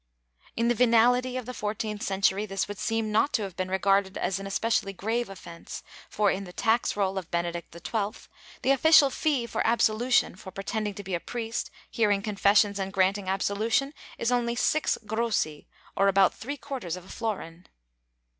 In 0.55 0.67
the 0.67 0.73
venality 0.73 1.37
of 1.37 1.45
the 1.45 1.53
fourteenth 1.53 2.01
century 2.01 2.47
this 2.47 2.67
would 2.67 2.79
seem 2.79 3.11
not 3.11 3.33
to 3.33 3.43
have 3.43 3.55
been 3.55 3.69
regarded 3.69 4.17
as 4.17 4.39
an 4.39 4.47
especially 4.47 4.93
grave 4.93 5.29
offence 5.29 5.83
for, 6.09 6.31
in 6.31 6.43
the 6.43 6.51
tax 6.51 6.97
roll 6.97 7.19
of 7.19 7.29
Benedict 7.29 7.71
XII, 7.71 8.27
the 8.63 8.71
official 8.71 9.11
fee 9.11 9.45
for 9.45 9.61
absolution 9.67 10.35
for 10.35 10.49
pretending 10.49 10.95
to 10.95 11.03
be 11.03 11.13
a 11.13 11.19
priest, 11.19 11.69
hearing 11.91 12.23
confessions 12.23 12.79
and 12.79 12.91
granting 12.91 13.29
absolution, 13.29 13.93
is 14.17 14.31
only 14.31 14.55
six 14.55 14.97
grossi 15.05 15.67
or 15.95 16.07
about 16.07 16.33
three 16.33 16.57
quarters 16.57 16.95
of 16.97 17.05
a 17.05 17.09
florin. 17.09 17.67